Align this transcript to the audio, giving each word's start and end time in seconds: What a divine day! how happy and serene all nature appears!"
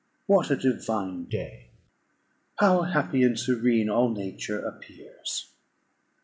What 0.25 0.49
a 0.49 0.55
divine 0.55 1.25
day! 1.25 1.67
how 2.55 2.81
happy 2.81 3.21
and 3.21 3.37
serene 3.37 3.87
all 3.87 4.09
nature 4.09 4.57
appears!" 4.57 5.51